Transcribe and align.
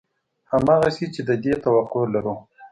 همغسې 0.51 1.05
چې 1.13 1.21
د 1.27 1.31
دې 1.43 1.53
توقع 1.63 2.03
لرو 2.13 2.35